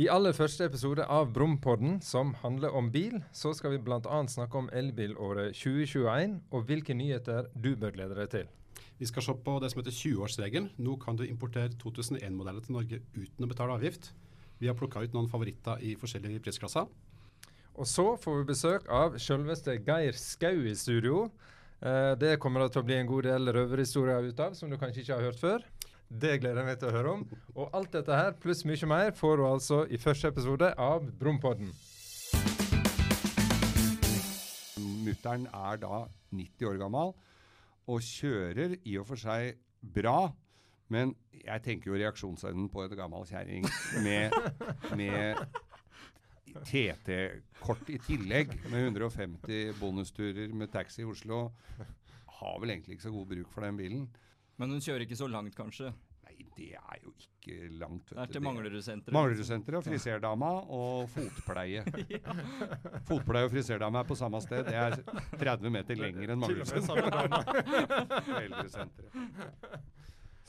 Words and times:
I 0.00 0.06
aller 0.08 0.32
første 0.32 0.64
episode 0.64 1.04
av 1.04 1.34
Brumpodden, 1.36 1.98
som 2.00 2.30
handler 2.40 2.72
om 2.72 2.86
bil, 2.94 3.18
så 3.36 3.50
skal 3.52 3.74
vi 3.74 3.80
bl.a. 3.84 4.20
snakke 4.24 4.56
om 4.56 4.70
elbilåret 4.72 5.52
2021, 5.52 6.38
og 6.48 6.62
hvilke 6.70 6.96
nyheter 6.96 7.50
du 7.52 7.74
bør 7.76 7.92
glede 7.92 8.16
deg 8.16 8.30
til. 8.32 8.46
Vi 8.96 9.10
skal 9.10 9.26
se 9.26 9.34
på 9.44 9.58
det 9.60 9.68
som 9.68 9.82
heter 9.82 9.92
20-årsregelen. 9.92 10.70
Nå 10.80 10.96
kan 11.02 11.20
du 11.20 11.26
importere 11.26 11.74
2001-modeller 11.76 12.64
til 12.64 12.78
Norge 12.78 13.02
uten 13.18 13.44
å 13.44 13.50
betale 13.50 13.76
avgift. 13.76 14.14
Vi 14.62 14.70
har 14.70 14.78
plukka 14.80 15.04
ut 15.04 15.12
noen 15.12 15.28
favoritter 15.28 15.84
i 15.84 15.92
forskjellige 16.00 16.40
prisklasser. 16.48 16.88
Og 17.76 17.84
så 17.84 18.06
får 18.16 18.40
vi 18.40 18.48
besøk 18.48 18.88
av 18.88 19.20
selveste 19.20 19.76
Geir 19.76 20.16
Skau 20.16 20.64
i 20.72 20.72
studio. 20.72 21.26
Eh, 21.84 22.14
det 22.16 22.38
kommer 22.40 22.64
det 22.64 22.72
til 22.72 22.80
å 22.80 22.88
bli 22.88 22.96
en 22.96 23.12
god 23.12 23.28
del 23.28 23.58
røverhistorier 23.58 24.24
ut 24.24 24.40
av, 24.40 24.56
som 24.56 24.72
du 24.72 24.80
kanskje 24.80 25.04
ikke 25.04 25.20
har 25.20 25.28
hørt 25.28 25.44
før. 25.44 25.68
Det 26.12 26.34
gleder 26.42 26.60
jeg 26.60 26.68
meg 26.68 26.76
til 26.80 26.90
å 26.90 26.92
høre 26.92 27.12
om. 27.16 27.22
Og 27.56 27.72
alt 27.76 27.94
dette 27.94 28.16
her, 28.16 28.34
pluss 28.36 28.66
mye 28.68 28.88
mer, 28.90 29.14
får 29.16 29.38
du 29.38 29.46
altså 29.48 29.78
i 29.88 29.98
første 30.00 30.28
episode 30.28 30.68
av 30.76 31.06
Brumpodden. 31.18 31.70
Mutter'n 35.06 35.46
er 35.48 35.80
da 35.80 36.02
90 36.36 36.68
år 36.68 36.80
gammel 36.82 37.14
og 37.90 38.04
kjører 38.04 38.76
i 38.84 38.98
og 39.00 39.08
for 39.08 39.22
seg 39.22 39.56
bra. 39.80 40.28
Men 40.92 41.14
jeg 41.32 41.64
tenker 41.64 41.90
jo 41.90 41.96
reaksjonsevnen 41.96 42.68
på 42.72 42.84
en 42.84 42.96
gammel 42.98 43.24
kjerring 43.30 43.64
med, 44.04 44.36
med 45.00 45.40
TT-kort 46.68 47.88
i 47.88 47.96
tillegg, 48.04 48.52
med 48.68 48.90
150 48.90 49.78
bonusturer 49.80 50.52
med 50.52 50.74
taxi 50.76 51.06
i 51.06 51.08
Oslo, 51.08 51.46
har 52.42 52.60
vel 52.60 52.74
egentlig 52.74 52.98
ikke 52.98 53.08
så 53.08 53.14
god 53.16 53.32
bruk 53.32 53.54
for 53.54 53.64
den 53.64 53.80
bilen. 53.80 54.04
Men 54.62 54.70
hun 54.76 54.82
kjører 54.84 55.02
ikke 55.02 55.16
så 55.18 55.26
langt, 55.26 55.56
kanskje? 55.58 55.88
Nei, 56.22 56.36
det 56.54 56.68
er 56.78 56.98
jo 57.02 57.10
ikke 57.18 57.66
langt. 57.80 58.12
Det 58.12 58.20
er 58.22 58.28
til 58.30 58.44
Manglerudsenteret. 58.46 59.14
Manglerudsenteret 59.16 59.78
og 59.80 59.82
friserdama 59.88 60.50
og 60.70 61.08
fotpleie. 61.16 61.82
Fotpleie 63.08 63.48
og 63.48 63.50
friserdama 63.50 64.04
er 64.04 64.06
på 64.06 64.14
samme 64.20 64.38
sted. 64.44 64.62
Det 64.68 64.76
er 64.78 64.94
30 65.40 65.66
meter 65.74 65.98
lenger 65.98 66.30
enn 66.30 66.38
Manglerudsenteret. 66.44 67.10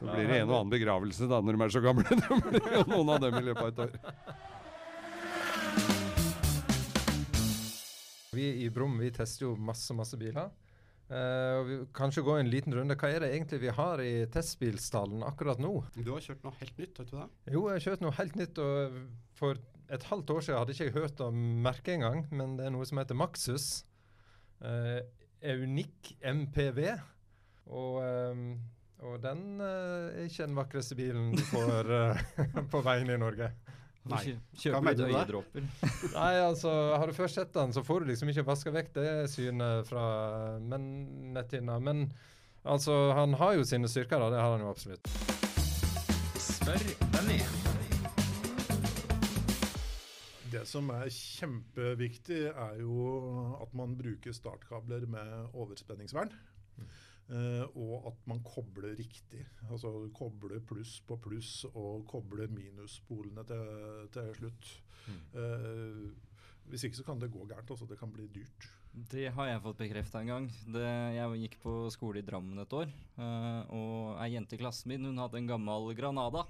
Så 0.00 0.08
blir 0.08 0.26
det 0.26 0.40
en 0.40 0.48
og 0.48 0.56
annen 0.56 0.72
begravelse 0.72 1.28
da 1.30 1.38
når 1.44 1.54
de 1.54 1.62
er 1.68 1.72
så 1.76 1.82
gamle. 1.84 2.02
Det 2.10 2.38
blir 2.48 2.74
jo 2.80 2.84
noen 2.90 3.08
av 3.14 3.18
dem 3.22 3.34
i 3.38 3.44
løpet 3.46 3.62
av 3.62 3.68
et 3.70 3.78
år. 3.84 3.92
Vi 8.34 8.46
i 8.64 8.66
Brum 8.74 8.98
vi 8.98 9.12
tester 9.14 9.46
jo 9.46 9.54
masse, 9.70 9.94
masse 9.94 10.18
biler. 10.18 10.50
Uh, 11.10 11.62
vi 11.66 11.76
Kanskje 11.96 12.22
gå 12.22 12.36
en 12.38 12.50
liten 12.50 12.74
runde. 12.74 12.94
Hva 12.94 13.10
er 13.10 13.24
det 13.24 13.32
egentlig 13.34 13.58
vi 13.64 13.72
har 13.74 14.02
i 14.04 14.12
testbilstallen 14.30 15.24
akkurat 15.26 15.58
nå? 15.62 15.72
Du 15.96 16.12
har 16.12 16.22
kjørt 16.22 16.44
noe 16.46 16.54
helt 16.60 16.76
nytt, 16.78 17.00
vet 17.00 17.10
du 17.10 17.16
det? 17.18 17.28
Jo, 17.50 17.64
jeg 17.66 17.78
har 17.78 17.86
kjørt 17.88 18.04
noe 18.04 18.16
helt 18.18 18.38
nytt. 18.38 18.60
og 18.62 18.98
For 19.38 19.58
et 19.90 20.06
halvt 20.06 20.34
år 20.36 20.44
siden 20.46 20.60
hadde 20.60 20.76
ikke 20.76 20.86
jeg 20.86 20.96
hørt 21.00 21.24
om 21.26 21.40
merket 21.66 21.96
engang, 21.96 22.22
men 22.30 22.54
det 22.58 22.68
er 22.68 22.74
noe 22.76 22.86
som 22.86 23.02
heter 23.02 23.18
Maxus. 23.18 23.70
Uh, 24.62 25.00
Eunik 25.42 26.12
MPV. 26.22 26.84
Og, 27.70 27.98
um, 28.30 28.46
og 29.02 29.18
den 29.24 29.44
uh, 29.58 30.14
er 30.14 30.28
ikke 30.28 30.46
den 30.46 30.58
vakreste 30.58 30.98
bilen 30.98 31.34
du 31.34 31.42
får 31.50 31.90
på 32.72 32.86
veien 32.86 33.10
i 33.10 33.18
Norge. 33.18 33.50
Nei. 34.08 34.20
Kjøper 34.56 34.96
du 34.96 35.02
øyedråper? 35.04 35.64
Nei, 36.16 36.32
altså, 36.40 36.70
har 36.96 37.06
du 37.10 37.12
først 37.16 37.36
sett 37.36 37.52
den, 37.52 37.74
så 37.76 37.82
får 37.84 38.00
du 38.00 38.12
liksom 38.12 38.30
ikke 38.32 38.46
vaska 38.48 38.72
vekk 38.72 38.94
det 38.96 39.10
synet 39.32 39.88
fra 39.90 40.04
men, 40.62 40.86
netthinna. 41.36 41.76
Men 41.84 42.06
altså, 42.64 43.10
han 43.16 43.36
har 43.40 43.58
jo 43.58 43.66
sine 43.68 43.90
styrker, 43.92 44.22
da. 44.22 44.30
Det 44.32 44.40
har 44.40 44.56
han 44.56 44.64
jo 44.64 44.72
absolutt. 44.72 45.12
Spør 46.40 46.86
Benny. 47.12 47.42
Det 50.50 50.64
som 50.66 50.88
er 50.96 51.12
kjempeviktig, 51.14 52.40
er 52.50 52.80
jo 52.80 53.04
at 53.60 53.76
man 53.76 53.92
bruker 54.00 54.34
startkabler 54.34 55.04
med 55.06 55.52
overspenningsvern. 55.52 56.32
Mm. 56.80 56.88
Uh, 57.30 57.62
og 57.78 58.08
at 58.10 58.26
man 58.26 58.42
kobler 58.42 58.96
riktig. 58.98 59.44
Altså 59.70 59.92
kobler 60.16 60.58
pluss 60.66 60.96
på 61.06 61.18
pluss 61.22 61.62
og 61.70 62.02
kobler 62.10 62.50
minuspolene 62.50 63.44
til, 63.46 64.08
til 64.16 64.32
slutt. 64.40 64.70
Mm. 65.06 65.20
Uh, 65.38 66.40
hvis 66.70 66.86
ikke 66.86 66.98
så 66.98 67.06
kan 67.06 67.22
det 67.22 67.30
gå 67.30 67.46
gærent. 67.46 67.70
Altså 67.70 67.86
det 67.86 67.98
kan 68.00 68.10
bli 68.12 68.26
dyrt. 68.34 68.66
Det 68.90 69.28
har 69.30 69.46
jeg 69.46 69.62
fått 69.62 69.78
bekrefta 69.78 70.24
en 70.24 70.32
gang. 70.32 70.48
Det, 70.74 70.86
jeg 71.14 71.42
gikk 71.44 71.60
på 71.62 71.74
skole 71.94 72.18
i 72.18 72.26
Drammen 72.26 72.58
et 72.58 72.74
år. 72.74 72.90
Uh, 73.14 73.62
og 73.78 74.24
ei 74.24 74.32
jente 74.34 74.58
i 74.58 74.62
klassen 74.62 74.90
min 74.90 75.06
hun 75.06 75.22
hadde 75.22 75.38
en 75.38 75.50
gammel 75.50 75.92
Granada. 75.98 76.48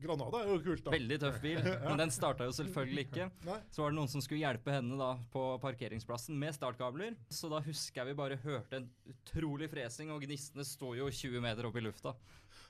Granada 0.00 0.42
er 0.42 0.50
jo 0.54 0.58
kult, 0.64 0.82
da. 0.86 0.94
Veldig 0.94 1.18
tøff 1.22 1.38
bil. 1.42 1.60
Men 1.86 2.02
den 2.04 2.12
starta 2.14 2.48
jo 2.48 2.54
selvfølgelig 2.56 3.06
ikke. 3.08 3.28
Så 3.70 3.84
var 3.84 3.92
det 3.92 3.98
noen 3.98 4.10
som 4.12 4.24
skulle 4.24 4.42
hjelpe 4.42 4.74
henne 4.74 4.98
da 5.00 5.12
på 5.32 5.44
parkeringsplassen 5.62 6.38
med 6.40 6.56
startkabler. 6.56 7.16
Så 7.28 7.50
da 7.52 7.60
husker 7.64 8.02
jeg 8.02 8.12
vi 8.12 8.18
bare 8.20 8.40
hørte 8.44 8.80
en 8.80 8.90
utrolig 9.12 9.70
fresing, 9.72 10.12
og 10.14 10.24
gnistene 10.24 10.66
står 10.66 11.00
jo 11.02 11.10
20 11.22 11.44
meter 11.44 11.68
opp 11.68 11.76
i 11.76 11.84
lufta. 11.84 12.14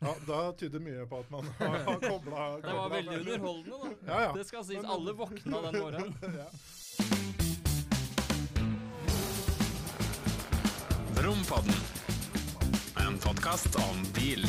Ja, 0.00 0.14
da 0.26 0.52
tyder 0.54 0.78
mye 0.82 1.06
på 1.10 1.18
at 1.18 1.30
man 1.30 1.46
har 1.58 1.98
kobla 2.04 2.48
Det 2.62 2.74
var 2.74 2.90
veldig 2.92 3.18
underholdende, 3.18 3.78
da. 3.82 4.12
Ja, 4.12 4.20
ja. 4.28 4.32
Det 4.36 4.46
skal 4.46 4.64
sies. 4.64 4.84
Alle 4.84 5.12
våkna 5.18 5.62
den 5.66 5.80
morgenen. 5.82 6.14
ja. 6.42 6.48
Rompodden. 11.18 11.74
En 13.06 13.18
podkast 13.18 13.76
om 13.76 14.04
bil. 14.14 14.46